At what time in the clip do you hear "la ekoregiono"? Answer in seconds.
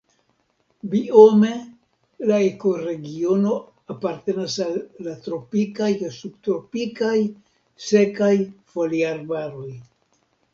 2.31-3.53